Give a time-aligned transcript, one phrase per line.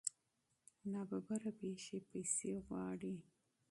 [0.91, 3.15] ناڅاپي پېښې پیسې غواړي.